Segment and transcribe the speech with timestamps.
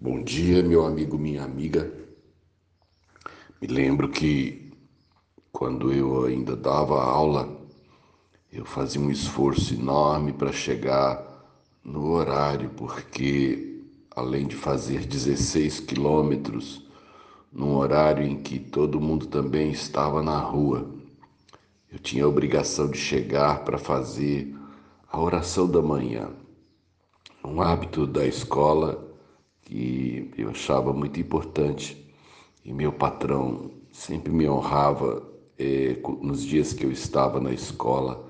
[0.00, 1.92] Bom dia, meu amigo, minha amiga.
[3.60, 4.70] Me lembro que
[5.50, 7.48] quando eu ainda dava aula,
[8.52, 11.20] eu fazia um esforço enorme para chegar
[11.82, 13.82] no horário, porque
[14.14, 16.86] além de fazer 16 quilômetros,
[17.52, 20.88] num horário em que todo mundo também estava na rua,
[21.90, 24.54] eu tinha a obrigação de chegar para fazer
[25.10, 26.30] a oração da manhã.
[27.44, 29.07] Um hábito da escola
[29.68, 32.10] que eu achava muito importante
[32.64, 35.22] e meu patrão sempre me honrava
[35.58, 38.26] eh, nos dias que eu estava na escola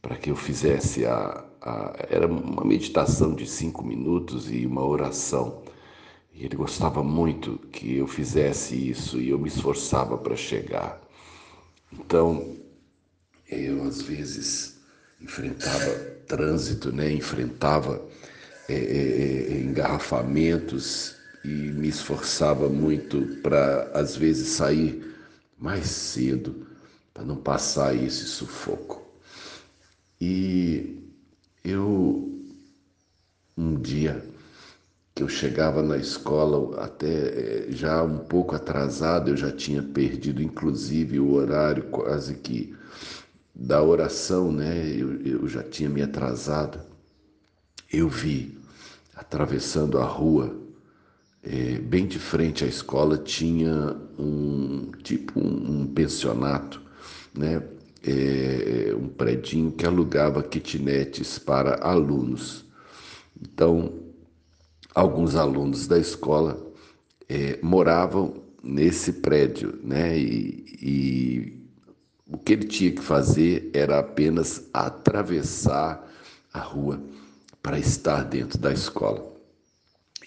[0.00, 5.62] para que eu fizesse a, a, era uma meditação de cinco minutos e uma oração.
[6.34, 11.00] E ele gostava muito que eu fizesse isso e eu me esforçava para chegar.
[11.92, 12.56] Então
[13.48, 14.80] eu às vezes
[15.20, 15.90] enfrentava
[16.26, 18.02] trânsito né enfrentava
[18.72, 25.14] é, é, é, engarrafamentos e me esforçava muito para, às vezes, sair
[25.58, 26.66] mais cedo,
[27.12, 29.02] para não passar esse sufoco.
[30.20, 30.98] E
[31.64, 32.30] eu,
[33.56, 34.24] um dia,
[35.14, 41.20] que eu chegava na escola até já um pouco atrasado, eu já tinha perdido inclusive
[41.20, 42.74] o horário quase que
[43.54, 44.88] da oração, né?
[44.96, 46.80] Eu, eu já tinha me atrasado.
[47.92, 48.58] Eu vi
[49.14, 50.56] atravessando a rua,
[51.42, 56.80] é, bem de frente à escola, tinha um tipo um, um pensionato,
[57.34, 57.62] né?
[58.04, 62.64] É, um predinho que alugava kitnetes para alunos.
[63.40, 63.92] Então,
[64.92, 66.60] alguns alunos da escola
[67.28, 70.18] é, moravam nesse prédio, né?
[70.18, 71.62] E, e
[72.28, 76.08] o que ele tinha que fazer era apenas atravessar
[76.52, 77.00] a rua
[77.62, 79.32] para estar dentro da escola.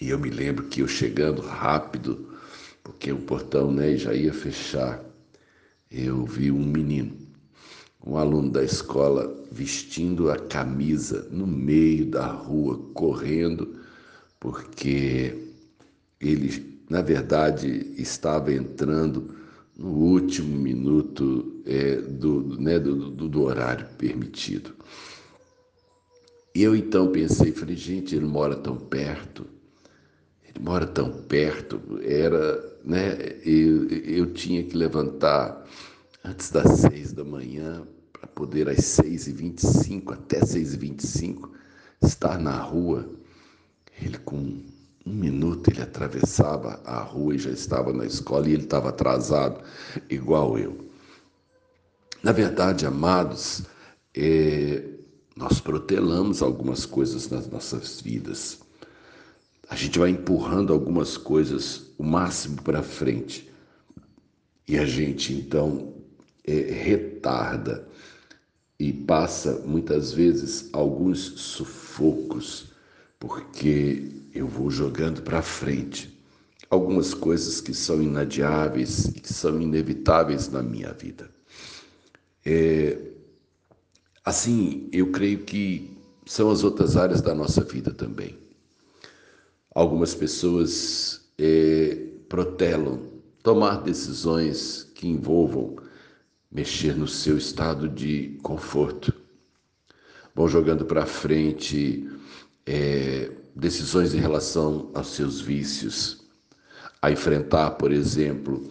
[0.00, 2.34] E eu me lembro que eu chegando rápido,
[2.82, 5.04] porque o portão né, já ia fechar,
[5.90, 7.16] eu vi um menino,
[8.04, 13.80] um aluno da escola, vestindo a camisa no meio da rua, correndo,
[14.38, 15.50] porque
[16.20, 19.34] ele, na verdade, estava entrando
[19.76, 24.74] no último minuto é, do, né, do, do, do horário permitido.
[26.56, 29.44] E eu então pensei, falei, gente, ele mora tão perto,
[30.42, 33.14] ele mora tão perto, era, né?
[33.44, 35.66] Eu, eu tinha que levantar
[36.24, 40.72] antes das seis da manhã para poder às seis e vinte e cinco, até seis
[40.72, 41.52] e vinte e cinco,
[42.02, 43.06] estar na rua.
[44.00, 44.64] Ele com um
[45.12, 49.60] minuto ele atravessava a rua e já estava na escola e ele estava atrasado,
[50.08, 50.88] igual eu.
[52.22, 53.62] Na verdade, amados,
[54.16, 54.96] é,
[55.36, 58.58] nós protelamos algumas coisas nas nossas vidas.
[59.68, 63.46] A gente vai empurrando algumas coisas o máximo para frente.
[64.66, 65.94] E a gente então
[66.42, 67.86] é, retarda
[68.78, 72.72] e passa muitas vezes alguns sufocos,
[73.18, 76.16] porque eu vou jogando para frente
[76.68, 81.30] algumas coisas que são inadiáveis que são inevitáveis na minha vida.
[82.44, 83.15] É,
[84.26, 88.36] Assim, eu creio que são as outras áreas da nossa vida também.
[89.72, 93.04] Algumas pessoas é, protelam
[93.40, 95.76] tomar decisões que envolvam
[96.50, 99.14] mexer no seu estado de conforto.
[100.34, 102.10] Vão jogando para frente
[102.66, 106.26] é, decisões em relação aos seus vícios,
[107.00, 108.68] a enfrentar, por exemplo,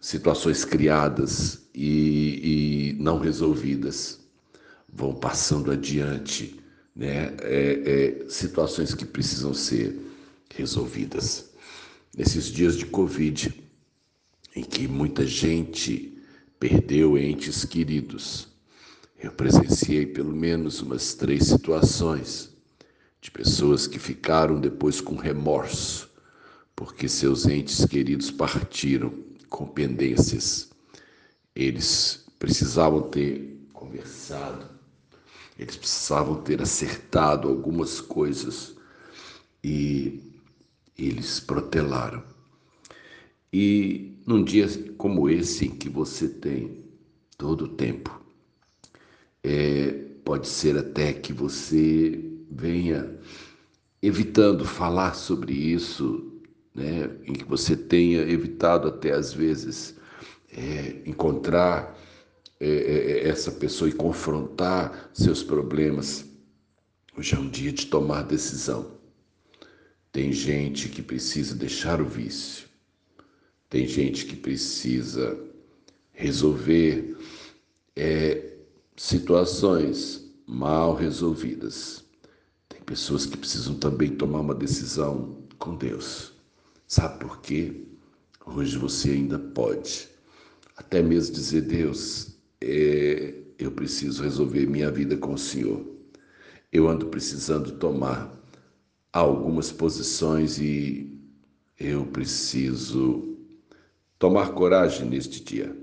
[0.00, 4.19] situações criadas e, e não resolvidas
[4.92, 6.60] vão passando adiante,
[6.94, 7.34] né?
[7.40, 9.96] É, é, situações que precisam ser
[10.54, 11.50] resolvidas.
[12.16, 13.54] Nesses dias de Covid,
[14.54, 16.18] em que muita gente
[16.58, 18.48] perdeu entes queridos,
[19.18, 22.50] eu presenciei pelo menos umas três situações
[23.20, 26.10] de pessoas que ficaram depois com remorso,
[26.74, 29.12] porque seus entes queridos partiram
[29.48, 30.70] com pendências.
[31.54, 34.66] Eles precisavam ter conversado,
[35.60, 38.74] eles precisavam ter acertado algumas coisas
[39.62, 40.18] e
[40.98, 42.24] eles protelaram.
[43.52, 44.66] E num dia
[44.96, 46.82] como esse, em que você tem
[47.36, 48.24] todo o tempo,
[49.44, 49.90] é,
[50.24, 52.18] pode ser até que você
[52.50, 53.18] venha
[54.00, 56.40] evitando falar sobre isso,
[56.74, 59.94] né, em que você tenha evitado até às vezes
[60.56, 61.99] é, encontrar
[62.60, 66.26] é, essa pessoa e confrontar seus problemas.
[67.16, 68.98] Hoje é um dia de tomar decisão.
[70.12, 72.68] Tem gente que precisa deixar o vício.
[73.68, 75.38] Tem gente que precisa
[76.12, 77.16] resolver
[77.96, 78.56] é,
[78.96, 82.04] situações mal resolvidas.
[82.68, 86.32] Tem pessoas que precisam também tomar uma decisão com Deus.
[86.86, 87.84] Sabe por quê?
[88.44, 90.08] Hoje você ainda pode
[90.76, 92.29] até mesmo dizer: Deus,
[92.62, 95.84] é, eu preciso resolver minha vida com o Senhor.
[96.72, 98.32] Eu ando precisando tomar
[99.12, 101.18] algumas posições e
[101.78, 103.36] eu preciso
[104.18, 105.76] tomar coragem neste dia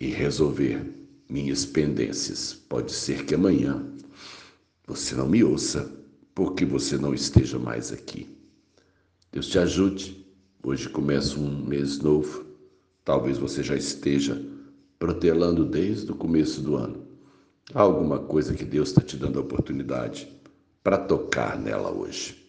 [0.00, 0.84] e resolver
[1.28, 2.54] minhas pendências.
[2.54, 3.86] Pode ser que amanhã
[4.86, 5.90] você não me ouça
[6.34, 8.28] porque você não esteja mais aqui.
[9.30, 10.24] Deus te ajude.
[10.62, 12.44] Hoje começa um mês novo.
[13.04, 14.53] Talvez você já esteja
[15.04, 17.06] protelando desde o começo do ano.
[17.74, 20.26] Há alguma coisa que Deus está te dando a oportunidade
[20.82, 22.42] para tocar nela hoje.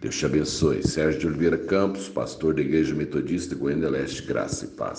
[0.00, 0.84] Deus te abençoe.
[0.84, 4.98] Sérgio de Oliveira Campos, pastor da Igreja Metodista Goiânia Leste, graça e paz.